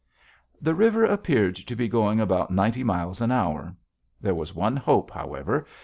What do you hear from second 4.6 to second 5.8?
hope, however.